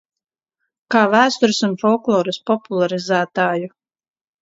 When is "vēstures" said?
1.11-1.61